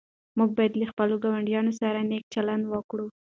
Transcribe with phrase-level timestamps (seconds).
[0.37, 3.07] موږ باید له خپلو ګاونډیانو سره نېک چلند وکړو.